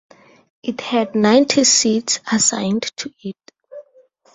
It 0.63 0.81
had 0.81 1.13
ninety 1.13 1.63
seats 1.63 2.21
assigned 2.31 2.91
to 2.97 3.13
it. 3.21 3.35